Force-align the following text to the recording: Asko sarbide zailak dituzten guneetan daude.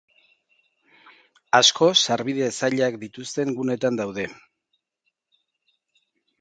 Asko 1.59 1.89
sarbide 2.07 2.49
zailak 2.61 2.99
dituzten 3.05 3.55
guneetan 3.61 4.03
daude. 4.03 4.29